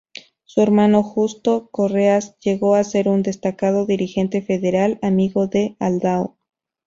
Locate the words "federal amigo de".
4.41-5.75